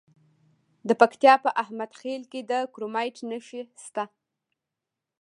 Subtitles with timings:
[0.87, 4.03] د پکتیا په احمد خیل کې د کرومایټ نښې شته.